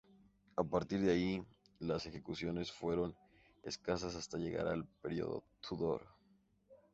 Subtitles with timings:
[0.57, 1.45] A partir de ahí,
[1.77, 3.15] las ejecuciones fueron
[3.61, 6.01] escasas hasta llegar al periodo Tudor.